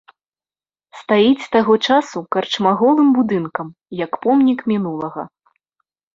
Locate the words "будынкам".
3.19-3.67